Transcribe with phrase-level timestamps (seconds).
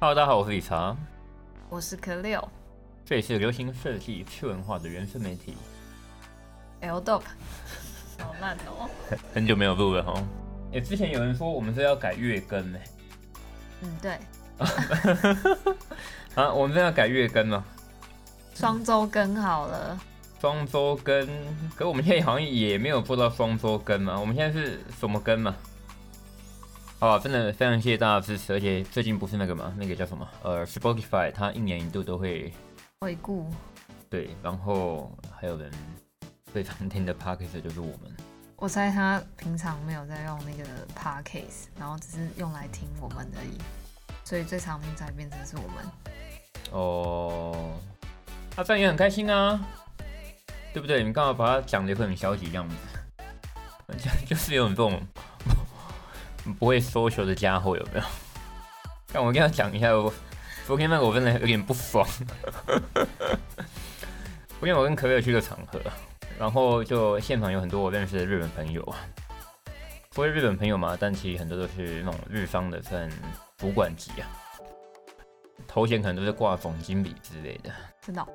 [0.00, 0.96] Hello，大家好，我是李茶，
[1.68, 2.48] 我是可六
[3.04, 5.56] 这里是流行设计趣文化的原生媒体
[6.82, 7.22] ，L Dog，
[8.22, 8.88] 好烂哦。
[9.34, 10.14] 很久没有录了哈。
[10.72, 12.78] 哎、之前有人说我们是要改月更呢，
[13.82, 14.18] 嗯，对，
[16.40, 17.64] 啊，我们是要改月更吗？
[18.54, 19.98] 双周更好了。
[20.40, 21.26] 双周更，
[21.74, 25.56] 可是我们现在好像也没有做到双周更嘛，我们现在是什么更嘛？
[27.00, 30.28] 好吧，真的非常谢谢大家的支持，而且最近不是那个嘛，那个叫什么？
[30.42, 32.52] 呃，Spotify 它一年一度都会
[33.00, 33.48] 回顾，
[34.10, 35.70] 对，然后还有人
[36.52, 38.16] 最常听的 Podcast 就是我们。
[38.56, 43.56] 我猜他平常没有在用那个 Parcase，然后只是用来听我们而已，
[44.24, 45.84] 所以最常听才变成是我们。
[46.72, 47.78] 哦，
[48.50, 49.64] 他这样也很开心啊，
[50.74, 51.04] 对不对？
[51.04, 52.74] 你干嘛把他讲的很消极这样子？
[53.96, 55.00] 就就是有这种
[56.54, 58.04] 不会 social 的家伙有没有？
[59.12, 60.12] 但我跟他讲一下，我
[60.66, 62.06] 昨天那个我真的有点不爽。
[64.58, 65.80] 昨天我跟可可去个场合，
[66.38, 68.98] 然后就现场有很多我认识的日本朋友啊，
[70.10, 73.08] 不是日本朋友嘛，但其实很多都是那种日商的，算
[73.56, 74.26] 主管级啊。
[75.66, 78.26] 头衔可能都是挂总经理之类的知道？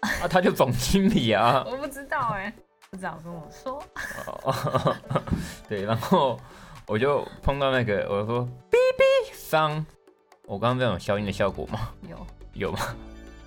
[0.00, 2.52] 啊，他就总经理啊， 我不知道哎、
[2.90, 3.82] 不早跟我说。
[4.26, 4.96] 哦，
[5.68, 6.40] 对，然后
[6.85, 9.85] 我就碰到那个，我说哔哔商，
[10.45, 11.91] 我刚刚这种消音的效果吗？
[12.09, 12.79] 有，有吗？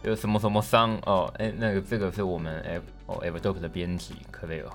[0.03, 4.70] 有什么什么商哦，哎，那个这个是我们 F 哦 Everdoc 的编辑可雷哦，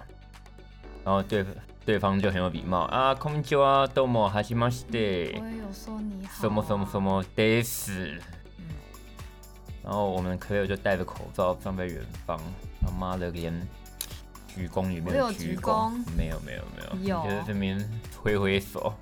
[1.03, 1.45] 然后对
[1.85, 6.37] 对方就很有礼貌啊，空就啊，どうもはじめまして我，也有说你好、啊。
[6.41, 7.01] 什么什么什。
[7.01, 8.19] 么です。
[8.57, 8.67] 嗯，
[9.83, 12.37] 然后我们可友就戴着口罩站在远方，
[12.81, 13.53] 他妈的连
[14.54, 18.92] 鞠躬也没有鞠鞠躬躬，没有没有没有，有就在这边挥挥手，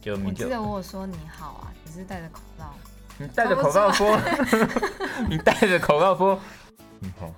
[0.00, 2.74] 就我记得我有说你好啊，只是戴着口罩。
[3.18, 4.18] 你戴着口罩说，
[5.30, 6.38] 你戴着口罩说，
[7.00, 7.32] 嗯好，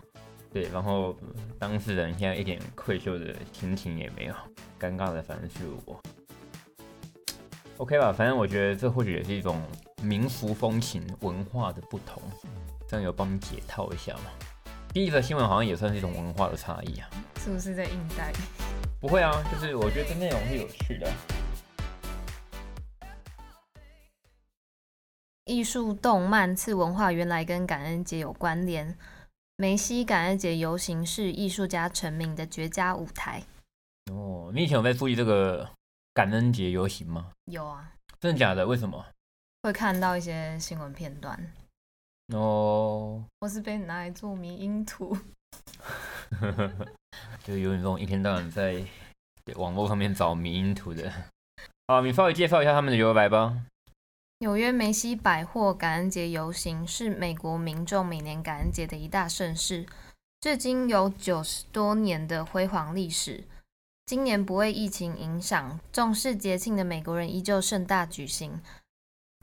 [0.52, 1.28] 对，然后呃
[1.58, 4.34] 当事人现在一点愧疚的心情也没有，
[4.80, 6.00] 尴尬的反正是我。
[7.76, 9.62] OK 吧，反正我觉得这或许也是一种
[10.02, 12.20] 民俗风情文化的不同，
[12.88, 14.30] 这样有帮你解套一下嘛。
[14.98, 17.08] 第一则新闻好像也算是一种文化的差异啊。
[17.36, 18.32] 是不是在硬带？
[19.00, 21.08] 不会啊，就是我觉得这内容是有趣的。
[25.44, 28.98] 艺术、动漫、次文化原来跟感恩节有关联。
[29.54, 33.40] 梅西感恩节游行是艺术家成名的绝佳舞台。
[34.10, 35.70] 哦，你以前有在注意这个
[36.12, 37.30] 感恩节游行吗？
[37.44, 37.88] 有啊，
[38.18, 38.66] 真的假的？
[38.66, 39.06] 为什么？
[39.62, 41.38] 会看到一些新闻片段，
[42.34, 45.16] 哦，我是被拿来做迷因图。
[47.42, 48.84] 就有点这种一天到晚在
[49.56, 51.10] 网络上面找迷因图的。
[51.86, 53.56] 好，米稍微介绍一下他们的由来吧。
[54.40, 59.86] 纽约梅西百货感恩节游行是美国民众每年感恩节的一大盛事，
[60.40, 63.42] 至今有九十多年的辉煌历史。
[64.04, 68.60] 今年不为疫情影响，重视节庆的美国人依旧盛大举行。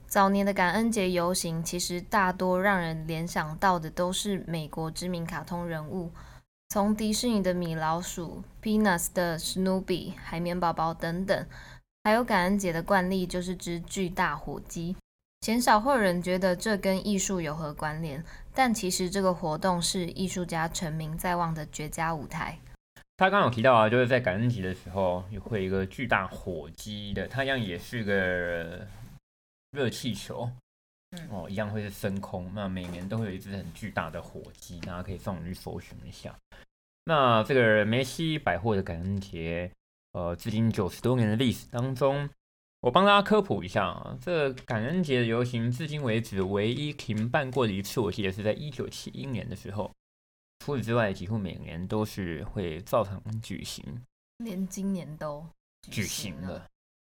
[0.08, 6.12] 早年的感恩节游行，其实大多让人联想到的都是美国知名卡通人物，
[6.68, 11.46] 从迪士尼的米老鼠、Peanuts 的史努比、海绵宝宝等等。
[12.04, 14.94] 还有感恩节的惯例就是只巨大火鸡，
[15.40, 18.24] 鲜少会有人觉得这跟艺术有何关联，
[18.54, 22.56] 但其实这个活动是艺术家成名在望的绝佳舞台。
[23.16, 28.86] 他刚有提到啊，就是在感恩节的时候会有一个巨大火鸡的，它一样也是个
[29.76, 30.50] 热气球，
[31.10, 32.50] 嗯哦，一样会是升空。
[32.54, 36.34] 那每年都会有一只很巨大的火鸡，大家可以上网去搜寻一下。
[37.04, 39.70] 那这个梅西百货的感恩节，
[40.12, 42.28] 呃，至今九十多年的历史当中，
[42.80, 49.90] 我帮大家科普一下啊，这个感恩节的游行至今为止唯一停办过的一次，我记得是在一九七一年的时候。
[50.64, 53.84] 除此之外，几乎每年都是会照常举行
[54.38, 55.46] 连今年都
[55.90, 56.66] 举行了。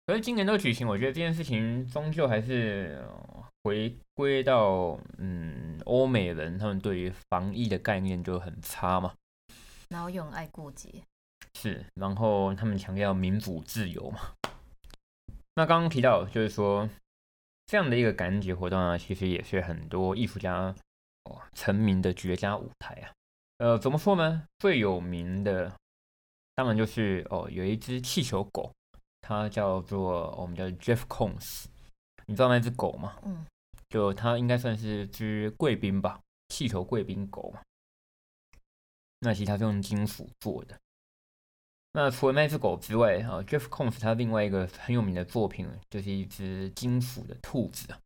[0.08, 9.12] 可是今年都举行，我觉得这件事情终究还是呃回归到嗯欧美人他们对于防疫的概念就很差嘛，
[9.90, 11.04] 然后又很爱过节，
[11.52, 14.32] 是，然后他们强调民主自由嘛。
[15.56, 16.88] 那刚刚提到就是说
[17.66, 20.74] 这样的一个感恩节活动啊，其实也是很多艺术家
[21.24, 23.12] 哦成名的绝佳舞台啊。
[23.58, 24.44] 呃，怎么说呢？
[24.58, 25.70] 最有名的
[26.54, 28.72] 当然就是哦，有一只气球狗，
[29.28, 31.66] 它叫做我们叫 Jeff Koons，
[32.24, 33.18] 你知道那只狗吗？
[33.24, 33.44] 嗯，
[33.90, 37.60] 就它应该算是只贵宾吧，气球贵宾狗嘛。
[39.18, 40.80] 那其实它是用金属做的。
[41.92, 48.00] 那除了那只狗之外，啊，Jeff Koons 他另外一个很有名的作品就是一只金属的兔子啊。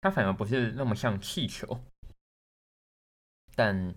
[0.00, 1.80] 它反而不是那么像气球，
[3.54, 3.94] 但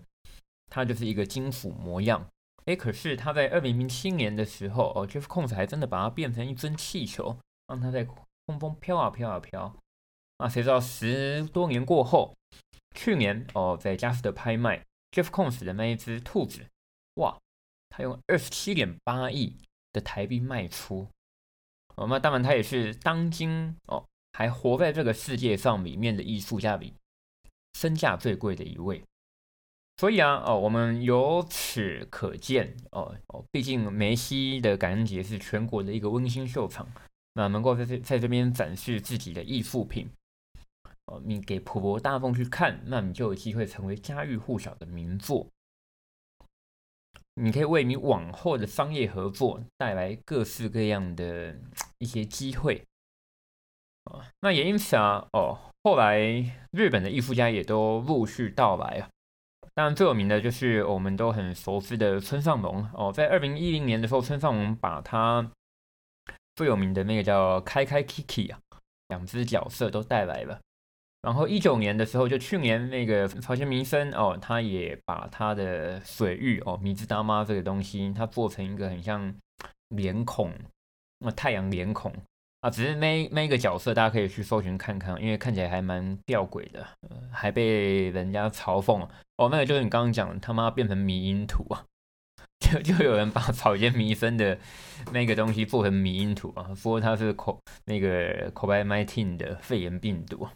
[0.68, 2.30] 它就是一个金属模样。
[2.66, 9.74] 哎，可是他在二零零七年的时候，哦，Jeff Koons 还真的把它变成一尊气球，让它在空中飘啊飘啊飘。
[10.36, 12.34] 啊，谁知道十多年过后，
[12.94, 16.66] 去年哦，在佳士得拍卖 Jeff Koons 的那一只兔子，
[17.14, 17.38] 哇，
[17.88, 19.56] 他用二十七点八亿
[19.92, 21.08] 的台币卖出。
[21.96, 26.94] 哦，那当然他也是当今哦还活在这个世界上里面的艺术家里
[27.74, 29.02] 身价最贵的一位。
[30.00, 36.90] 所以啊，哦，我们由此可见，哦哦，毕竟梅西的感恩节是全国的一个温馨秀场，
[37.34, 40.08] 那能够在这在这边展示自己的艺术品，
[41.04, 45.46] 哦，你给普罗大众去看，那你就有机会成为家喻户晓的名作，
[47.34, 51.54] 你可以为你往后的商业合作带来各式各样的
[51.98, 52.82] 一些机会，
[54.04, 56.18] 啊，那也因此啊，哦，后来
[56.70, 59.10] 日本的艺术家也都陆续到来啊。
[59.74, 63.12] 当然，最有名的就是我们都很熟知的村上隆哦。
[63.12, 65.50] 在二零一零年的时候，村上隆把他
[66.56, 68.58] 最有名的那个叫开开 Kiki 啊，
[69.08, 70.60] 两只角色都带来了。
[71.22, 79.34] 然后一九年的时候，就去年那个朝鲜民生哦，他也把他的水域哦，米兹大妈这个东西，他做成一个很像
[79.88, 80.52] 脸孔，
[81.18, 82.12] 那太阳脸孔。
[82.60, 86.86] 啊，只是那那一个角色，大家可以去搜寻看看，因为看起来还蛮吊诡的，
[87.32, 89.08] 还被人家嘲讽
[89.38, 89.48] 哦。
[89.50, 91.86] 那个就是你刚刚讲他妈变成迷因图啊，
[92.58, 94.58] 就就有人把草间弥生的
[95.10, 100.46] 那个东西做成迷因图啊，说他是口那个 COVID-19 的肺炎病毒。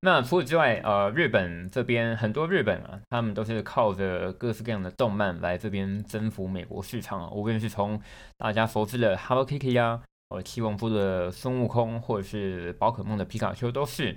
[0.00, 8.00] 那除此之外，呃，日本这边很多日本啊，他们都是靠着各式各样的动漫来这边征服美国市场啊，无论是从
[8.38, 10.00] 大家熟知的 Hello Kitty 呀。
[10.30, 14.16] 哦，七龙珠的孙悟空，或者是宝可梦的皮卡丘都是。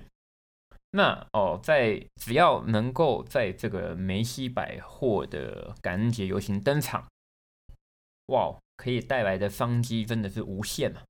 [0.92, 7.07] 那哦，在只要能够在这个梅西百货的感恩节游行登场，
[8.27, 11.01] 哇，可以带来的商机真的是无限啊！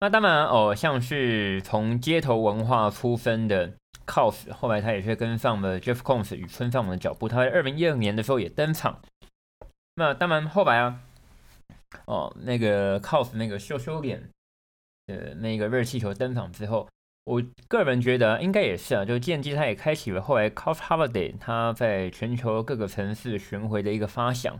[0.00, 3.74] 那当然哦，像是从街头文化出身的
[4.06, 9.02] cos，后来他也是跟上了 Jeff Koons 与村上隆的脚步，他在二零一二年的时候也登场。
[9.96, 11.02] 那当然后来啊。
[12.06, 14.22] 哦，那个 cos 那个羞羞脸
[15.06, 16.88] 的那个热气球登场之后，
[17.24, 24.58] 我个人觉得应该也是啊，就间接它也开启了后来 cos holiday 它在全球各个城市巡回的一个发想。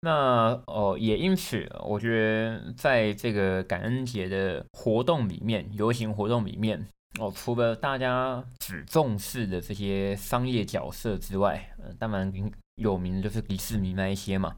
[0.00, 6.86] 那哦，也因此，我觉得在这个感恩节的活动里面，游行活动里面，
[7.18, 12.32] 哦，除了大家只重视的这些商业角色之外，当然
[12.76, 14.54] 有名的就是迪士尼那一些嘛。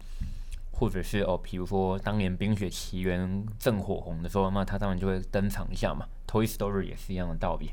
[0.80, 3.28] 或者是哦，比如说当年《冰雪奇缘》
[3.58, 6.06] 正火红的时候，那他当然就会登场一下嘛。
[6.32, 7.72] 《Toy Story》也是一样的道理。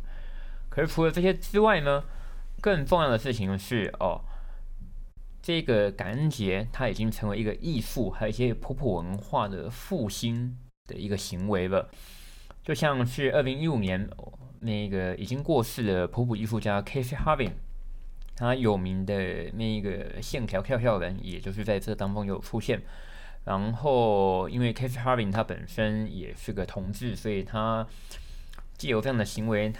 [0.70, 2.04] 可是除了这些之外呢，
[2.60, 4.20] 更重要的事情是哦，
[5.42, 11.90] 这个感恩节它已经成为一个艺术还有一些普普文化的复兴的一个行为了。
[12.62, 14.10] 就像是二零一五年
[14.60, 17.54] 那个已经过世的普普艺术家 Casey Harvin。
[18.38, 22.80] 他有名的那一个线条跳跳人，也就是在这当中有出现。
[23.44, 27.88] 然后，因为 Keith Harvin 他本身也是个同志，所以他
[28.78, 29.74] 既有这样的行为，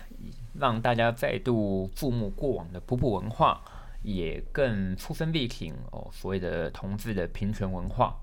[0.60, 3.62] 让大家再度注目过往的普普文化，
[4.02, 8.18] 也更出身力挺哦所谓的同志的平权文化。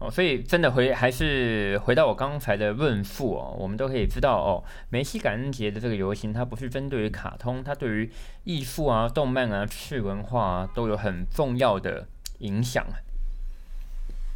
[0.00, 8.10] 哦，所以真的回还是回到我刚才的论述哦，我们都可以知道哦，梅西感恩节的这个游行，它不是针对于卡通，它对于
[8.42, 12.06] 艺术啊、动漫啊、次文化都有很重要的
[12.38, 12.84] 影响。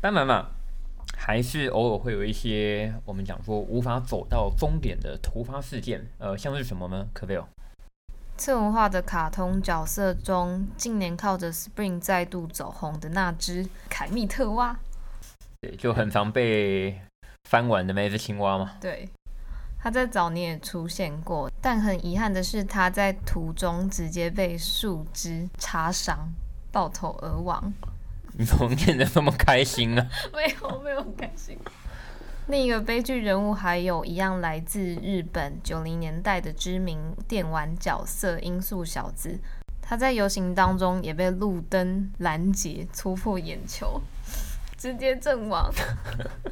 [0.00, 0.46] 当然嘛，
[1.16, 7.08] 还是偶尔会有一些我们讲说无法走到终点的突发事件，呃，像是什么呢？
[7.12, 7.44] 可没有？
[8.36, 14.78] 次文化的卡通角色中，近年靠着 Spring 再度走红的那只凯密特蛙。
[15.60, 17.00] 对，就很常被
[17.48, 18.76] 翻玩的那只青蛙嘛。
[18.80, 19.08] 对，
[19.80, 26.28] 他在早年也出现过，但很遗憾的是，他在途中直接被树枝插伤，
[26.70, 27.72] 爆头而亡。
[28.34, 30.06] 你怎么念得那么开心啊？
[30.32, 31.58] 没有，没有很开心。
[32.46, 39.40] 另一个悲剧人物还有一样来自日本九零年代的知名电玩角色音速小子，
[39.82, 44.00] 他在游行当中也被路灯拦截，戳破眼球。
[44.78, 45.70] 直接阵亡，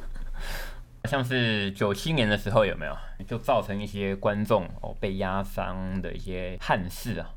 [1.09, 2.95] 像是九七年的时候有没有？
[3.25, 7.33] 就造成一些观众哦被压伤的一些憾事啊。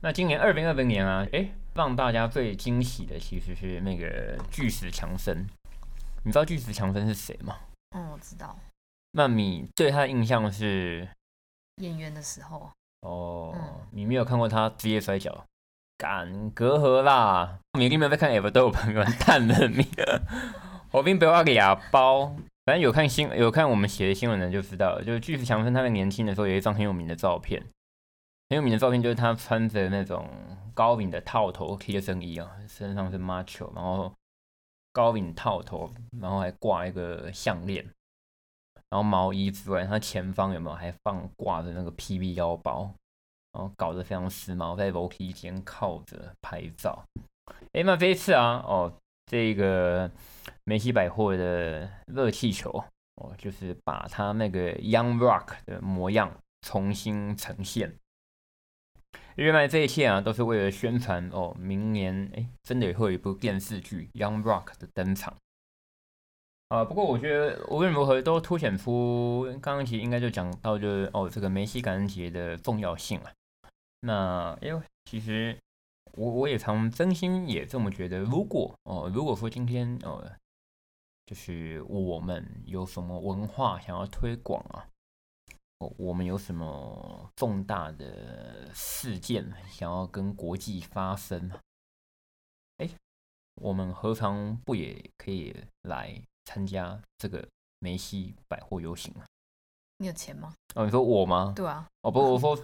[0.00, 5.44] 那今年二零二零年啊，哎，让大家最惊喜的其实是那个巨石强森。
[6.24, 7.58] 你知道巨石强森是谁吗？
[7.96, 8.56] 嗯，我知道。
[9.12, 11.08] 那你对他的印象是
[11.82, 12.70] 演员的时候。
[13.00, 15.44] 哦，嗯你没有看过他职业摔跤？
[15.98, 17.58] 敢隔阂啦！
[17.76, 19.84] 你一定没有在看 Ever 都有朋友完蛋了你！
[20.92, 22.26] 我并不要俩包，
[22.64, 27.60] 反正有看新有看我们写的新闻的就知道，就是巨石强森他在年轻的时候有一张很有名的照片，
[28.48, 30.30] 很有名的照片就是他穿着那种
[30.72, 34.12] 高领的套头贴身衣啊，身上是 macho，然后
[34.92, 37.84] 高领套头，然后还挂一个项链，
[38.88, 42.94] 然后毛衣之外，他前方有没有还放挂着那个 PV 腰包，
[43.58, 47.04] 然后搞得非常时髦，在楼梯间靠着拍照。
[47.72, 48.92] 诶，那这一次啊，哦，
[49.26, 50.08] 这个
[50.62, 52.70] 梅西百货的热气球，
[53.16, 56.30] 哦，就是把他那个 Young Rock 的模样
[56.62, 57.92] 重新呈现。
[59.34, 65.34] 原来这一切啊，都是为了宣传哦，明年哎，真的也会有一部电视剧《Young Rock》的登场。
[66.68, 73.32] 啊，不过我觉得无论如何都凸显出刚刚其实应该就讲到就是哦，这个梅西感恩节的重要性啊。
[74.00, 75.58] 那因为其实
[76.12, 80.36] 我我也常真心也这么觉得，如果哦，如果说今天呃，
[81.26, 84.88] 就是我们有什么文化想要推广啊，
[85.78, 91.50] 我我们有什么重大的事件想要跟国际发生，
[92.78, 92.88] 哎，
[93.56, 97.46] 我们何尝不也可以来参加这个
[97.80, 99.26] 梅西百货游行啊？
[99.98, 100.54] 你有钱吗？
[100.74, 101.52] 哦，你说我吗？
[101.54, 102.58] 对啊，哦，不，我 说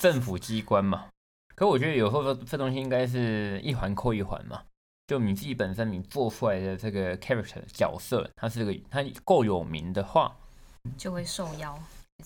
[0.00, 1.08] 政府机关嘛。
[1.54, 4.62] 可我觉得有时候这东西应该是一环扣一环嘛。
[5.06, 10.36] 就你自己本身你做出来的这个 character 角色，它是个它够有名的话，
[10.96, 11.76] 就会受邀，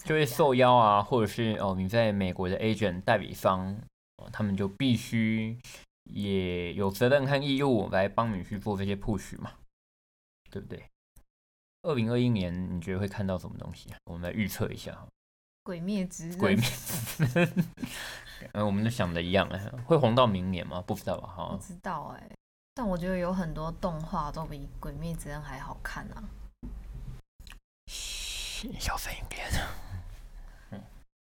[0.05, 3.75] 就会受邀啊，或者是哦你在美国的 agent 代理商，
[4.19, 5.59] 哦他们就必须
[6.05, 9.53] 也有责任和义务来帮你去做这些 push 嘛，
[10.51, 10.85] 对不对？
[11.85, 13.97] 二零二一年你觉得会看到什么东西啊？
[14.05, 15.07] 我们来预测一下哈。
[15.62, 17.53] 鬼灭之刃鬼灭，之刃。
[18.53, 20.83] 嗯， 我们都想的一样哎，会红到明年吗？
[20.87, 21.29] 不知道吧？
[21.29, 22.31] 哈不哈，知道哎、
[22.75, 26.25] 但我觉得有很多动画都比《鬼灭之刃》还好看啊。
[27.87, 29.47] 嘘小声一点。
[30.71, 30.81] 嗯，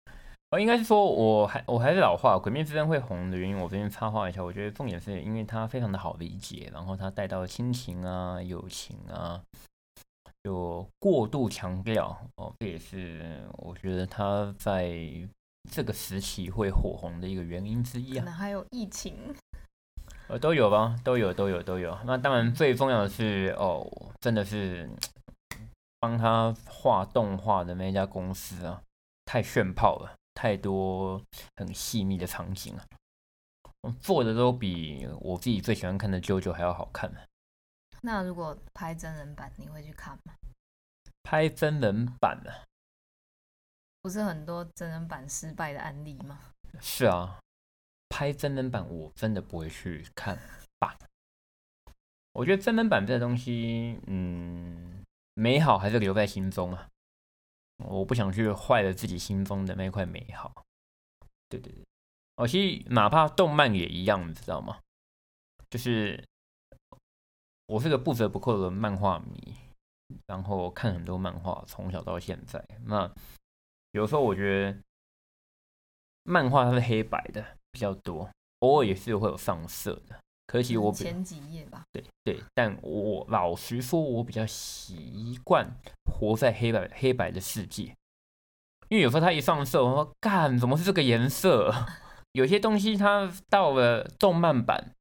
[0.52, 9.42] 哦，应该是说，我还我还是老话，《鬼灭之刃》会红的原因，我这边插话一下，我觉得重点是因为它非常的好理解，然后它带到亲情啊、友情啊，
[10.44, 14.98] 就过度强调哦，这也是我觉得他在
[15.72, 18.20] 这个时期会火红的一个原因之一啊。
[18.20, 19.16] 可能还有疫情，
[20.28, 21.96] 呃，都有吧，都有，都有，都有。
[22.06, 23.88] 那当然，最重要的是，哦，
[24.20, 24.90] 真的是
[26.00, 28.82] 帮他画动画的那家公司啊，
[29.26, 31.22] 太炫炮了，太多
[31.58, 32.84] 很细密的场景了，
[33.84, 37.20] 嗯做的都比我自己最喜欢看的《啾啾》还要好看呢。
[38.02, 40.34] 那如果拍真人版，你会去看吗？
[41.24, 42.66] 拍真人版啊，
[44.02, 46.40] 不是很多真人版失败的案例吗？
[46.80, 47.40] 是啊，
[48.10, 50.38] 拍真人版我真的不会去看
[50.80, 50.98] 吧。
[52.34, 55.04] 我觉得真人版这个东西，嗯，
[55.36, 56.88] 美好还是留在心中啊。
[57.86, 60.64] 我不想去坏了自己心中的那块美好。
[61.50, 61.84] 对对对，
[62.38, 64.80] 哦，其实哪怕动漫也一样，你知道吗？
[65.70, 66.24] 就是
[67.72, 69.56] 我是个不折不扣的漫画迷，
[70.28, 72.62] 然后看很多漫画，从小到现在。
[72.84, 73.10] 那
[73.94, 74.78] 有时候我觉得
[76.24, 80.20] 漫画它是黑白的比较多，偶尔也是会有上色的。
[80.48, 85.74] 可惜我前几页吧，对对，但我老实说，我比较习惯
[86.04, 87.96] 活在黑白黑白的世界，
[88.90, 91.74] 因为有时候它一上色，我说干怎么是这个颜色？
[92.34, 94.94] 有些东西它到了动漫版，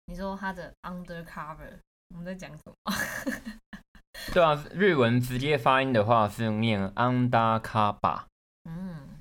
[0.06, 2.74] 你说他的 Undercover，我们在讲什么？
[4.32, 8.24] 对啊，日文直接发音的话是念 Undercover。
[8.64, 9.20] 嗯，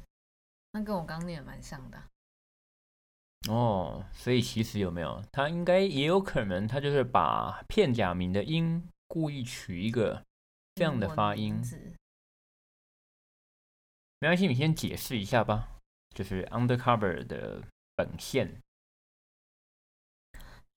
[0.71, 2.01] 那跟我刚念的蛮像的。
[3.49, 5.21] 哦，所以其实有没有？
[5.31, 10.23] 他应该也有可能，他就是把片假名的音故意取一个
[10.75, 11.61] 这样的发音。
[14.19, 15.67] 没关系，你先解释一下吧。
[16.15, 17.61] 就是 undercover 的
[17.95, 18.61] 本线。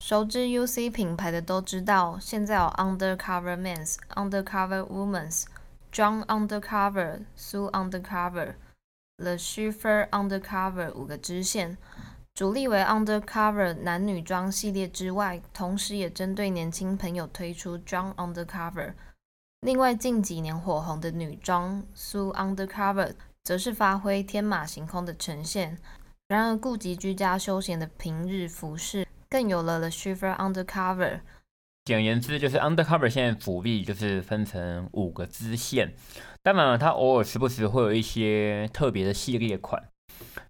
[0.00, 5.44] 熟知 UC 品牌的都知道，现在有 undercover men's、undercover women's、
[5.92, 8.54] John undercover、Sue undercover、
[9.16, 11.76] The Schiffer undercover 五个支线。
[12.34, 18.92] 主力为 Undercover 男女装系列之外，同时也针对年轻朋友推出 John Undercover。
[19.62, 25.78] 另外，近几年火红的女装 Sue Undercover，则是发挥天马行空的呈现。
[26.28, 31.20] 然而，顾及居家休闲的平日服饰，更有了 The Shiver Undercover。
[31.84, 35.94] 简言之，就是 Undercover 现在主力就是分成五个支线，
[36.42, 39.88] 当然了，它偶尔时不时会有一些特别的系列款。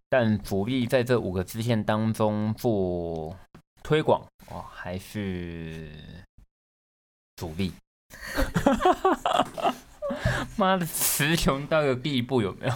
[0.08, 3.36] 但主力在这五个支线当中做
[3.82, 5.90] 推广哦，还是
[7.34, 7.74] 主力。
[10.56, 12.74] 妈的，词穷到个地步有没有？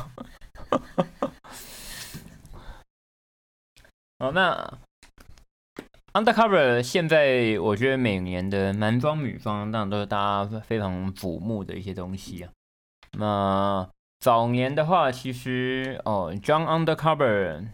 [4.18, 4.78] 哦，那
[6.12, 12.50] Undercover 现在我觉得每年的男装、女装当然都是大家非常瞩目的一些东西啊。
[13.12, 13.88] 那
[14.18, 17.64] 早年的话，其实哦，John Undercover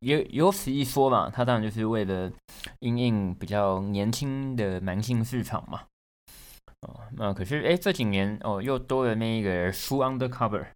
[0.00, 2.32] 有有此一说嘛，他当然就是为了
[2.80, 5.82] 应应比较年轻的男性市场嘛。
[6.80, 10.68] 哦，那可是哎，这几年哦，又多了那一个 Full Undercover。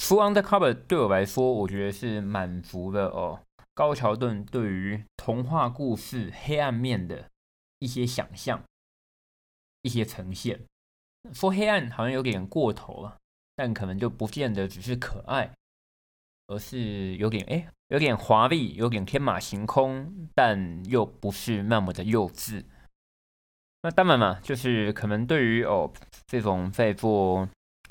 [0.00, 3.38] Full Undercover 对我来说，我觉得是满足了哦，
[3.76, 7.30] 高桥盾对于童话故事黑暗面的
[7.78, 8.64] 一些想象、
[9.82, 10.64] 一些呈现。
[11.32, 13.18] 说黑暗好像有点过头了。
[13.58, 15.50] 但可能就不见得只是可爱，
[16.46, 22.66] 而是有点哎，有点华丽，有点天马行空，但又不是那么的幼稚。
[23.80, 25.90] 那当然嘛，就是可能对于哦
[26.26, 27.48] 这种在做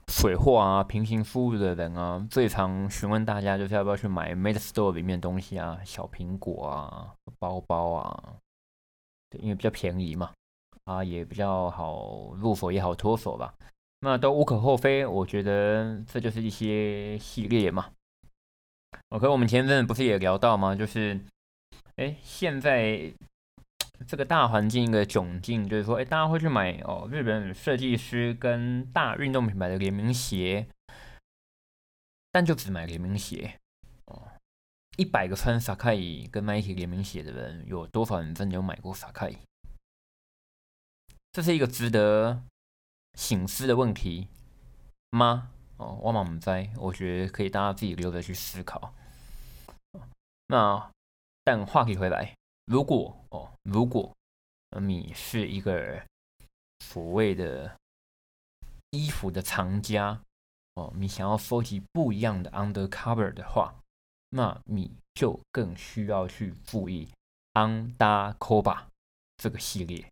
[0.07, 8.35] 水货啊、平行输入的人啊，最常询问大家就是要不要去买 Made Store 里面东西啊，小苹果啊、包包啊，
[9.29, 10.31] 对，因为比较便宜嘛，
[10.85, 13.53] 啊也比较好入手，也好脱手吧。
[14.01, 17.89] 那都无可厚非，我觉得这就是一些系列嘛。
[19.09, 20.75] OK，我们前阵不是也聊到吗？
[20.75, 21.19] 就是，
[21.95, 23.11] 哎，现在
[24.07, 30.67] 这个大环境一个窘境，就是说，哎，大家会去买哦，日本设计师跟大运动品牌的联名鞋，
[32.31, 33.59] 但就只买联名鞋
[34.05, 34.29] 哦。
[34.97, 39.37] 一百个穿 Sakai 跟 Nike 联名鞋的人，有多少人真的有买过 Sakai？
[41.31, 42.43] 这是一个值得。
[43.17, 44.27] 醒思的问题
[45.11, 45.49] 吗？
[45.77, 48.93] 哦，我满不在，我觉得可以大家自己留着去思考。
[50.47, 50.91] 那
[51.45, 54.11] 但话题回来，如果哦，如果
[54.81, 56.03] 你是一个
[56.79, 57.77] 所谓的
[58.91, 60.21] 衣服的藏家
[60.73, 63.75] 哦，你想要收集不一样的 undercover 的话，
[64.29, 67.09] 那你就更需要去注意
[67.53, 68.85] undercover
[69.37, 70.05] 这个系列。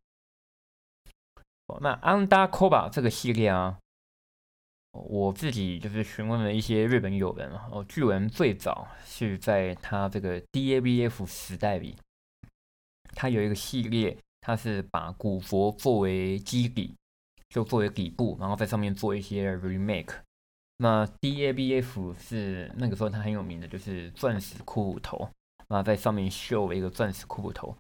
[1.82, 3.80] 那 Undercover 这个系列啊，
[4.92, 11.98] 我自己就是询问了一些日本友人哦，据闻最早是在他这个 DABF 时代里，
[13.16, 16.94] 它有一个系列，它是把古佛作为基底，
[17.50, 20.14] 就作为底部，然后在上面做一些 remake。
[20.78, 25.30] 那 DABF 是那个时候它很有名的，就是钻石骷髅头，
[25.70, 27.76] 那在上面绣了一个钻石骷髅头。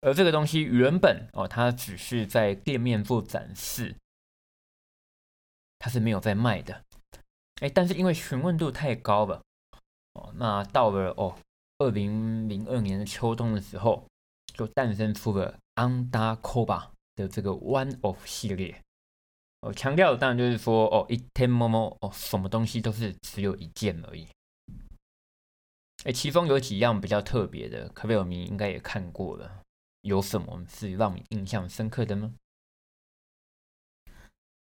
[0.00, 3.94] 而这个东西原本哦，它只是在店面做展示，
[5.78, 6.82] 它是没有在卖的。
[7.60, 9.40] 哎，但是因为询问度太高了，
[10.14, 11.38] 哦，那到了哦
[11.78, 14.04] 二零零二年的秋冬的时候，
[14.54, 18.80] 就诞生出了 Undercover 的这个 One of 系列。
[19.60, 24.26] 哦，强调的当然就是说哦，一天摸摸哦，什么东西都是只有一件而已。
[26.04, 29.62] 哎，其中有几样比较特别的，可贝尔明应该也看过了。
[30.00, 32.34] 有什么是让你印象深刻的吗？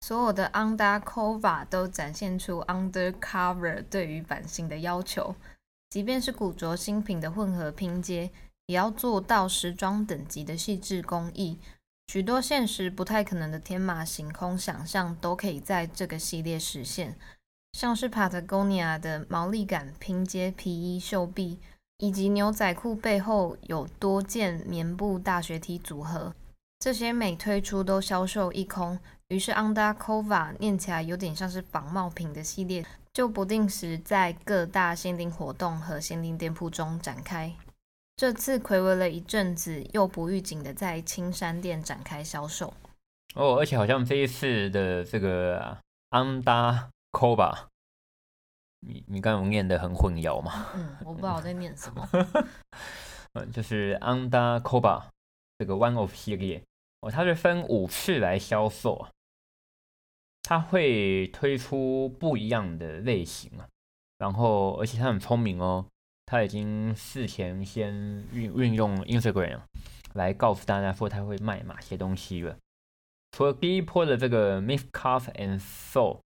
[0.02, 5.36] 所有的 undercover 都展现出 undercover 对于版型的要求，
[5.90, 8.30] 即便是古着新品的混合拼接，
[8.72, 11.60] 也要做到时装等级的细致工艺。
[12.08, 17.18] 许多现实不太可能的天马行空想象，都可以在这个系列实现。
[17.74, 21.60] 像是 Patagonia 的毛利感拼接皮衣袖臂，
[21.98, 26.34] 以及牛仔裤背后有多件棉布大学 T 组合，
[26.80, 28.98] 这些每推出都销售一空。
[29.28, 37.54] 于是，Undercover 念起来有点像是仿冒品的系列，就不定时在各大限定活动和限定店铺中展开。
[38.22, 42.72] 这次暌违了一阵子，又不预警的在青山店展开销售。
[43.34, 45.76] 哦，而且好像这一次的这个
[46.12, 47.66] Undercover，
[48.82, 50.68] 你你刚刚念的很混淆吗？
[50.76, 52.08] 嗯，我不知道我在念什么。
[53.34, 55.06] 嗯，就是 Undercover
[55.58, 56.62] 这个 One of 系列
[57.00, 59.10] 哦，它是分五次来销售啊。
[60.44, 63.68] 他会推出不一样的类型啊，
[64.20, 65.88] 然后而且它很聪明哦，
[66.32, 67.94] 他已经事前先
[68.32, 69.60] 运运用 Instagram
[70.14, 72.56] 来告诉大家说他会卖哪些东西了。
[73.34, 76.20] 除了第一波的这个 m i s c a f and Soul，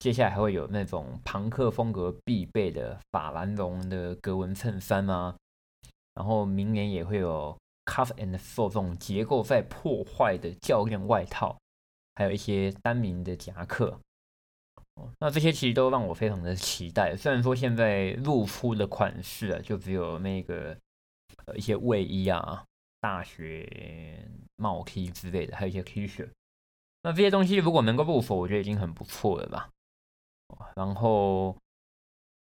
[0.00, 5.36] 接下来还会有那种朋克风格必备的法兰绒的格纹衬衫啊，
[6.14, 11.56] 然后明年也会有 Cuff and Soul 这种结构在破坏的教练外套。
[12.16, 14.00] 还有一些单名的夹克，
[15.18, 17.16] 那这些其实都让我非常的期待。
[17.16, 20.76] 虽然说现在露出的款式啊，就只有那个
[21.46, 22.64] 呃一些卫衣啊、
[23.00, 26.28] 大学帽 T 之类的，还有一些 T 恤。
[27.02, 29.68] 那这些东西如果能够入手，我觉得已经很不错了吧。
[30.76, 31.56] 然后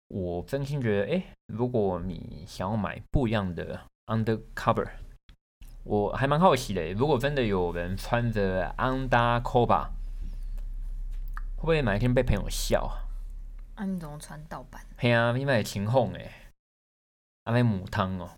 [0.09, 4.91] 我真心觉得，哎，如果你想要买不一样的 Undercover。
[5.83, 9.91] 我还蛮好奇的，如果真的有人穿着 Undercover，
[11.65, 12.93] 不会哪一天被朋友笑啊？
[13.77, 14.85] 啊，你怎么穿盗版？
[14.99, 16.31] 嘿啊，因为情哄哎，
[17.45, 18.31] 啊买母汤哦，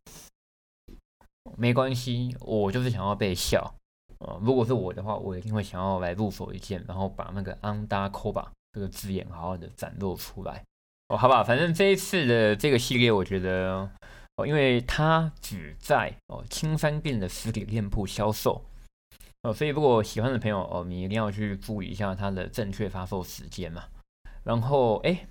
[1.58, 3.74] 没关系，我就是想要被笑
[4.20, 4.40] 呃。
[4.42, 10.62] 如果是我的话，我一定会想要来入手一件，然后把那个 Undercover 这个字眼好好的展露出来
[11.08, 11.16] 哦。
[11.16, 13.90] 好吧，反正这一次的这个系列，我觉得。
[14.36, 18.62] 哦，因为它只在哦青山店的实体店铺销售
[19.46, 23.84] 哦，所以如果喜欢的朋友哦，你一定要去注意一下它的正确发售时间嘛。
[24.42, 25.28] 然后哎，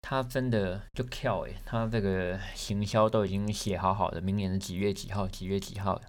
[0.00, 6.00] 它真的就跳哎，它这个行销都已经写好好的，明年的几月几号，几月几号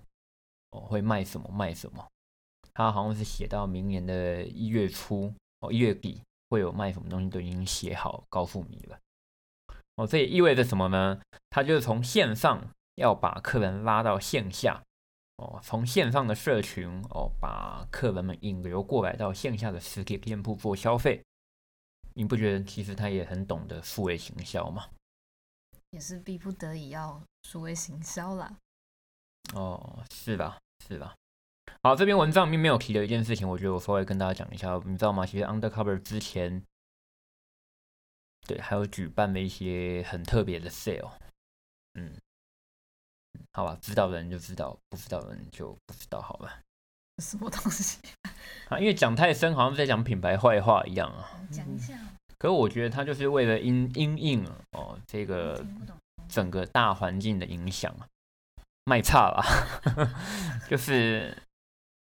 [0.69, 2.07] 会卖什么卖什么，
[2.75, 8.99] 它好像是写到明年的一月初哦一月底会有卖什么东西都已经写好告诉你了。
[9.95, 11.19] 哦，这也意味着什么呢？
[11.49, 14.83] 它就是从线上要把客人拉到线下，
[15.39, 21.23] 哦，从线上的社群哦，把客人们引流过来到线下的实体店铺做消费。
[22.13, 24.89] 你不觉得其实他也很懂得数位行销吗？
[25.91, 28.57] 也是逼不得已要数位行销啦。
[29.53, 30.59] 哦，是吧？
[30.85, 31.15] 是吧？
[31.81, 35.25] 好，这篇文章并没有提的一件事情，我觉得我稍微跟大家讲一下，你知道吗？
[35.25, 36.63] 其实 Undercover 之前。
[38.47, 41.11] 对，还有举办了一些很特别的 sale，
[41.93, 42.17] 嗯，
[43.53, 46.59] 好吧，知道的人就知道，不知道的人就不知道，好吧？
[47.21, 47.99] 什么东西
[48.69, 48.79] 啊？
[48.79, 51.29] 因为讲太深，好像在讲品牌坏话一样啊。
[51.51, 51.97] 讲一下。
[52.37, 55.61] 可是我觉得他就是为了因因应哦，这个
[56.29, 58.07] 整个大环境的影响啊，
[58.85, 59.43] 卖差了，
[60.69, 61.37] 就是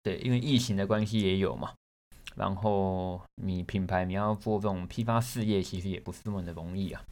[0.01, 1.73] 对，因为疫情的关系也有嘛。
[2.35, 7.03] 然后你品牌你要做这种批发事业，其实也不是那么的容易啊。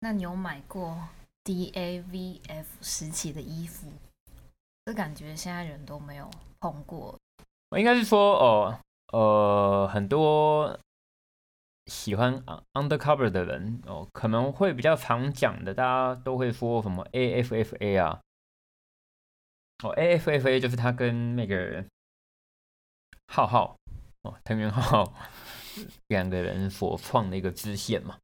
[0.00, 1.06] 那你有买过
[1.44, 3.92] D A V F 时期的衣服？
[4.84, 7.16] 这感觉现在人都没有碰过。
[7.70, 8.80] 我应该是说，哦，
[9.12, 10.78] 呃，很多
[11.86, 18.20] 喜欢 Undercover 的人哦，可能会比较常讲的，大家都会说什么 A F F A 啊。
[19.82, 21.84] 哦，A F F A 就是他跟那个
[23.28, 23.76] 浩浩。
[24.22, 25.14] 哦，藤原浩
[26.08, 28.18] 两个人所创的一个支线嘛。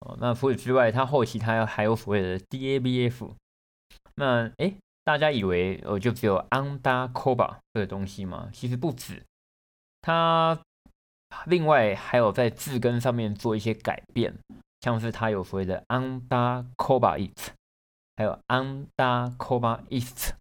[0.00, 3.30] 哦，那除此之外，他后期他还有所谓的 DABF。
[4.16, 8.50] 那哎，大家以为哦就只有 Undercover 这个东西吗？
[8.52, 9.22] 其实不止，
[10.02, 10.58] 他
[11.46, 14.34] 另外还有在字根上面做一些改变，
[14.80, 17.52] 像是他有所谓的 Undercover It，
[18.16, 20.34] 还有 Undercover East，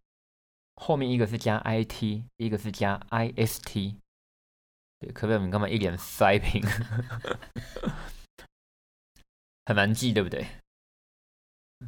[0.75, 3.95] 后面一个是加 IT，一个是加 IST。
[5.13, 5.39] 可不可以？
[5.43, 6.63] 你干嘛一脸塞屏？
[9.65, 10.45] 很难记，对不对？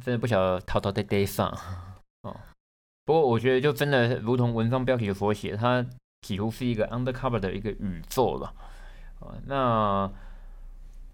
[0.04, 1.48] 真的不晓得滔滔在 day 上
[2.22, 2.36] 哦。
[3.04, 5.84] 不过我觉得，就真的如同文章标题所写，它
[6.20, 8.54] 几乎是一个 undercover 的一个宇宙了。
[9.20, 10.10] 哦，那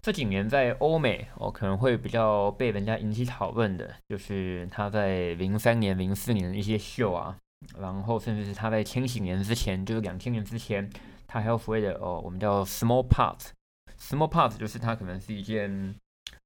[0.01, 7.37] 这几年在欧美哦，可能会比较被人家引起讨论的，就是他在零三年、零四年的一些秀啊，
[7.79, 10.87] 然后甚至是他在千禧年之前，就是两千年之前，
[11.25, 15.95] 他还有所谓的哦，我们叫 small part，small part 就是它可能是一件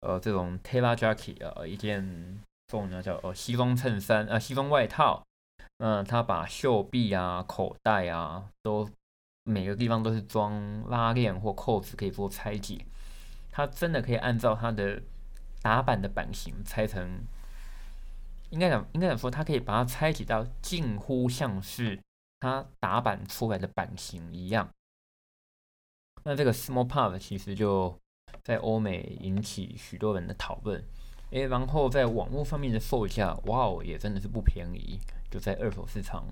[0.01, 5.23] 呃这种 tailor jacket 呃一件这种呢叫呃西装衬衫呃西装外套，
[5.77, 8.89] 嗯，他把袖臂啊、口袋啊都
[9.43, 12.85] 每个地方都是装拉链或扣子，可以做拆解。
[13.51, 15.01] 它真的可以按照它的
[15.62, 17.23] 打版的版型拆成，
[18.51, 21.99] 应该讲应该讲说，它可以把它拆解到近乎像是
[22.39, 24.69] 它打版出来的版型一样。
[26.23, 27.99] 那这个 small part 其实就
[28.49, 30.83] 在欧美引起许多人的讨论，
[31.29, 36.25] 诶，然后在网络上面的售价，哇哦，也真的是不便宜，就在二手市场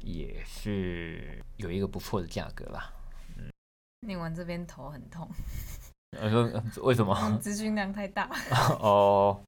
[0.00, 2.92] 也是有一个不错的价格吧。
[3.38, 3.48] 嗯，
[4.04, 5.28] 念完这边头很痛。
[6.20, 7.14] 我说为什么？
[7.40, 8.28] 资讯量太大。
[8.82, 9.40] 哦，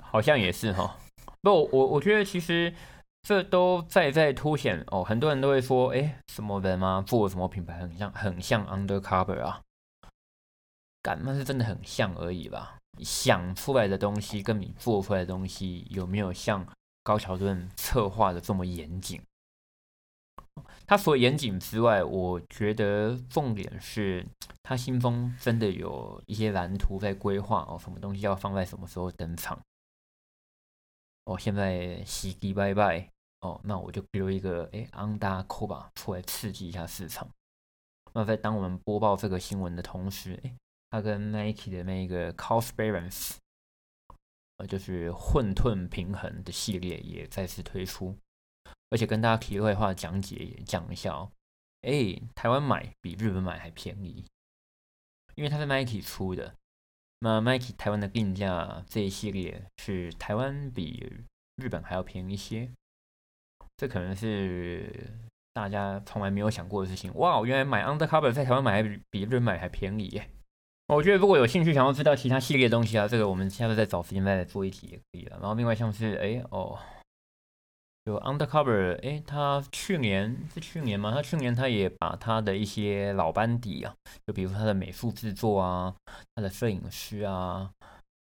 [0.00, 0.96] 好像也是哈。
[1.40, 2.72] 不，我我觉得其实
[3.22, 5.02] 这都在在凸显哦。
[5.02, 7.02] 很多人都会说，哎，什么人吗？
[7.04, 9.60] 做什么品牌很像很像 Undercover 啊？
[11.02, 12.78] 感那是真的很像而已吧？
[13.02, 16.66] 想出来的东西跟你做出来的东西有没有像
[17.02, 19.22] 高桥盾策划的这么严谨？
[20.86, 24.26] 他除了严谨之外，我觉得重点是
[24.62, 29.58] 他心中真的有一些蓝图在规划哦，什么东西要放在什么时候登场。
[31.24, 33.08] 哦，现在喜迪拜拜
[33.40, 37.28] 哦，那我就丢一个哎，on d a c o 吧出来刺激一下市场。
[38.12, 40.52] 那在当我们播报这个新闻的同时，哎，
[40.90, 43.36] 他跟 Nike 的那个 Cost Balance，
[44.56, 48.16] 呃，就是混沌平衡的系列也再次推出。
[48.90, 51.30] 而且跟大家体会化讲解也讲一下哦，
[51.82, 54.24] 哎，台湾买比日本买还便宜，
[55.36, 56.54] 因为它是 Nike 出的。
[57.20, 61.08] 那 Nike 台湾的定价这一系列是台湾比
[61.56, 62.68] 日本还要便宜一些，
[63.76, 65.08] 这可能是
[65.52, 67.14] 大家从来没有想过的事情。
[67.14, 70.28] 哇，原来买 Undercover 在台湾买还比日本买还便宜耶！
[70.94, 75.38] 我觉得如果有兴趣想要知道其他系列的东西啊，这个我们下次再找时间再来做一题也可以了。
[75.40, 76.78] 然后另外像是哎哦。
[78.06, 81.12] 就 Undercover，哎，他去年是去年吗？
[81.12, 83.94] 他去年他也把他的一些老班底啊，
[84.26, 85.94] 就比如他的美术制作啊，
[86.34, 87.70] 他的摄影师啊，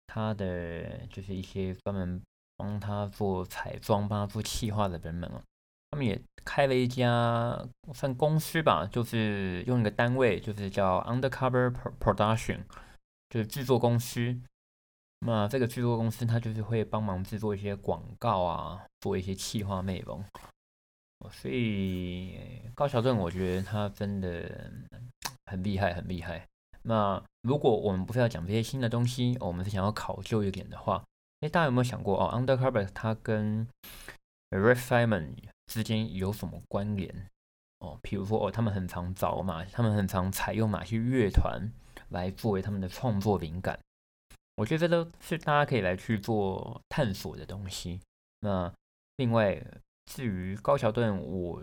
[0.08, 2.20] 他的就是一些专门
[2.58, 5.40] 帮他做彩妆、帮他做企划的人们啊，
[5.92, 12.62] 他们也开了一家算公司吧，就是用一个单位，就是叫 Undercover Production，
[13.30, 14.40] 就是制作公司。
[15.26, 20.24] 那这个制作公司，它就是会帮忙制作一些广告啊，做一些企划内容。
[21.32, 22.38] 所以
[22.76, 24.72] 高桥正，我觉得他真的
[25.48, 26.46] 很厉害，很厉害。
[26.84, 31.04] 那如果我们不是要讲这些新的东西，我们是想要考究一点的话，
[31.40, 33.68] 哎，大家有没有想过哦，Undercover 它跟
[34.52, 35.34] r a f Simon
[35.68, 37.28] 之间有什么关联？
[37.80, 41.72] 哦，比如说哦，他们很常找嘛，他们很常采用哪些乐团
[42.10, 43.80] 来作为他们的创作灵感？
[44.56, 48.00] 我觉得都是大家可以来去做探索的东西。
[48.40, 48.74] 那
[49.18, 49.64] 另外，
[50.06, 51.62] 至于高桥盾，我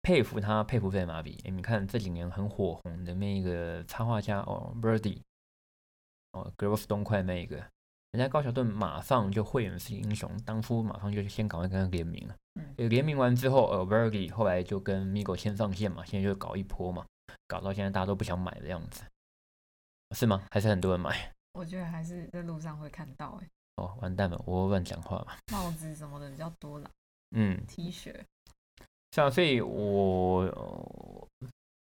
[0.00, 1.38] 佩服他，佩服在哪里？
[1.44, 5.20] 哎，你看这几年很火红的那个插画家哦，Birdy，
[6.32, 7.56] 哦，Girls 东快那一个，
[8.12, 12.34] 人家高桥盾马上就会员式英雄，当初马上就先赶快跟他联名了。
[12.56, 12.88] 嗯。
[12.88, 17.06] 联名完之后，呃 v e r g y 后来就跟 Migo 先上线嘛，现在就搞一波嘛，
[17.46, 19.04] 搞到现在大家都不想买的样子，
[20.16, 20.42] 是吗？
[20.50, 21.32] 还是很多人买？
[21.52, 23.48] 我觉得还是在路上会看到哎。
[23.76, 25.36] 哦，完蛋了，我乱讲话嘛。
[25.52, 26.90] 帽子什么的比较多啦。
[27.30, 27.62] 嗯。
[27.66, 28.14] T 恤。
[29.12, 31.26] 是啊，所以我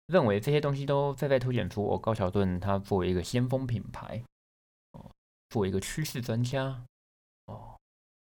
[0.07, 4.23] 认为这些东西都在在凸显出我高桥盾他作为一个先锋品牌，
[4.93, 5.11] 哦，
[5.51, 6.85] 作为一个趋势专家，哦，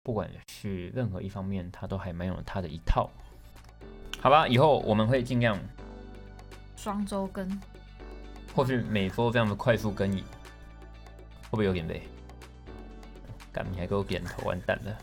[0.09, 3.07] 不管是任何一方面，他都还蛮有他的一套。
[4.19, 5.55] 好吧，以后我们会尽量
[6.75, 7.47] 双周更，
[8.55, 10.21] 或是每周这样的快速更你。
[10.21, 12.01] 会不会有点累？
[13.53, 14.97] 干，你还给我点头，完蛋了！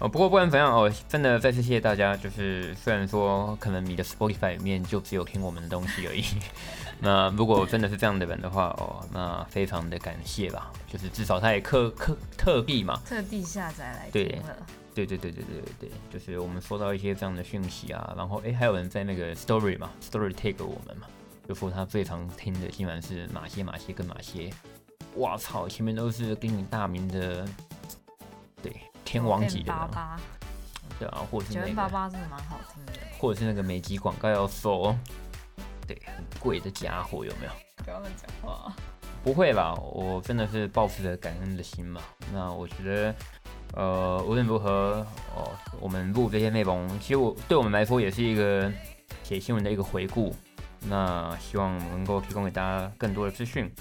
[0.00, 2.16] 哦，不过不管怎样哦，真的再次谢谢大家。
[2.16, 6.22] 就是虽然说可能你的 Spotify 里面就只有听我们的东西而已，
[7.00, 10.72] 那如果真的是这样的人的话哦，那非常的感谢吧。
[10.86, 14.56] 就是至少他也特特特地嘛，特地下载来听了。
[14.94, 21.06] 对对对对对对对，就是我们收到一些这样的讯息啊，然后哎，还有人在那个 Story 嘛，Story take 我们嘛。
[21.48, 24.50] 就说他最常听的，基本上是马些、马些跟马些。
[25.16, 27.48] 哇操，前面都是鼎鼎大名的，
[28.62, 28.72] 对，
[29.08, 29.72] 天王级的。
[30.98, 34.94] 对啊，或者是九零八那个，八真的蛮好听的，或者是那个美肌广告要收，
[35.86, 37.52] 对，很贵的家伙有没有？
[37.82, 38.70] 不要乱讲话。
[39.24, 42.02] 不会吧，我真的是抱持着感恩的心嘛。
[42.34, 43.14] 那我觉得，
[43.74, 48.70] 呃，无论如何，哦，我们录这些内容，其实我对我们来说也是一个
[49.22, 50.34] 写新闻的一个回顾。
[50.80, 53.72] 那希望能够提供给大家更多的资讯。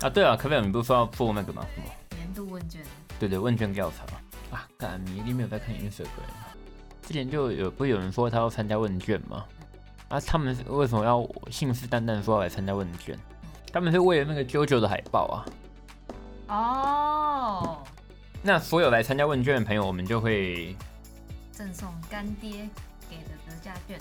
[0.00, 0.60] 啊，对啊，可不可以？
[0.60, 1.66] 你不是说要做那个吗？
[1.74, 1.86] 什么？
[2.16, 2.82] 年度问卷，
[3.22, 6.50] 对对，问卷调查啊，干，你一定没有在看 Instagram 啊。
[7.02, 9.44] 之前就有不是有人说他要参加问卷吗？
[10.08, 13.16] 啊，他们是为什么要信誓旦旦说要来参加问卷？
[13.72, 15.46] 他们是为了那个 JoJo 的海报啊。
[16.48, 17.78] 哦，
[18.42, 20.76] 那所有来参加问卷的朋友，我们就会
[21.52, 22.68] 赠送干爹
[23.08, 23.96] 给的折价券。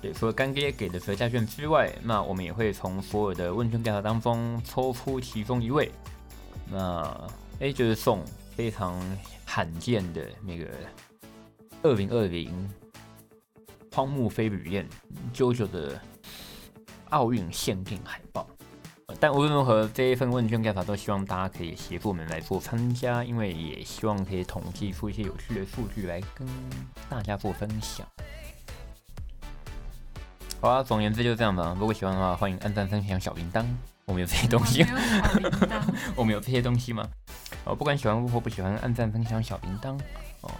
[0.00, 5.92] 对除了干爹给的折价券之外，那我们也会从所有的问卷调查当中抽出其中一位，
[6.70, 7.28] 那
[7.60, 8.24] A 就是送
[8.54, 9.00] 非常
[9.44, 10.70] 罕见的那个
[11.82, 12.70] 二零二零
[13.92, 14.88] 荒木飞吕彦
[15.34, 16.00] JoJo 的
[17.10, 18.48] 奥运限定海报。
[19.06, 26.48] 呃但无论如何，这一份问卷调查都希望大家可以协助我们来做参加，因为也希望可以统计出一些有趣的数据来跟
[27.10, 28.06] 大家做分享。
[30.60, 31.76] 好啊，总而言之就这样吧。
[31.78, 33.62] 如果喜欢的话，欢迎按赞、分享、小铃铛。
[34.06, 34.86] 我们有这些东西。
[36.16, 37.06] 我们有这些东西吗？
[37.64, 39.98] 哦，不管喜欢或不喜欢，按赞、分享、小铃铛
[40.42, 40.50] 哦，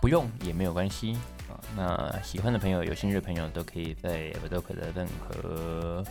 [0.00, 1.16] 不用也没有关系
[1.48, 6.04] 啊、那喜欢的朋友、有兴趣的朋友都可以在 a v o 的任何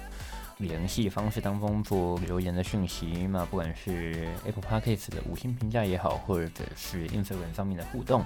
[0.58, 3.28] 联系方式当中做留言的讯息。
[3.30, 8.26] 那不管是 Apple Podcast 的五星评价也好，或者是 Instagram 上面的互动，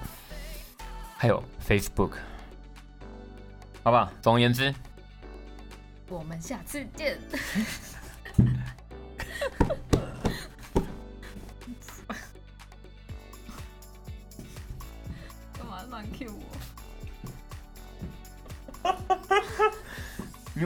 [1.17, 2.11] 还有 Facebook，
[3.83, 4.11] 好吧。
[4.21, 4.73] 总而言之，
[6.07, 7.17] 我们下次见。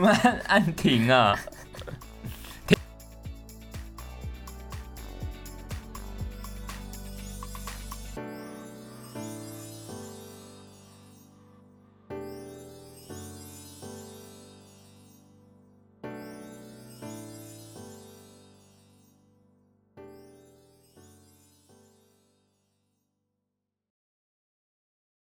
[0.05, 1.37] 们按按停啊！